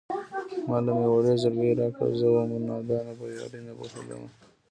ما 0.69 0.77
له 0.85 0.91
مې 0.99 1.07
وړی 1.13 1.35
زړگی 1.43 1.71
راکړه 1.79 2.09
زه 2.19 2.27
وم 2.33 2.51
نادانه 2.67 3.13
په 3.19 3.25
يارۍ 3.37 3.59
نه 3.67 3.73
پوهېدمه 3.77 4.27